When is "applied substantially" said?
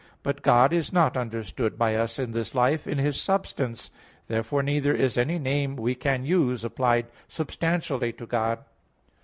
6.65-8.11